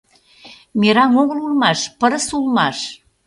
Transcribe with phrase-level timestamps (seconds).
[0.79, 2.77] —Мераҥ огыл улмаш, пырыс улмаш...